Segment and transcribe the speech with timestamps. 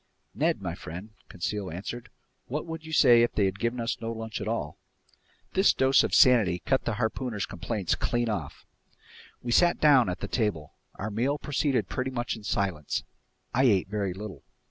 [0.33, 2.09] "Ned my friend," Conseil answered,
[2.47, 4.79] "what would you say if they'd given us no lunch at all?"
[5.53, 8.65] This dose of sanity cut the harpooner's complaints clean off.
[9.43, 10.73] We sat down at the table.
[10.95, 13.03] Our meal proceeded pretty much in silence.
[13.53, 14.43] I ate very little.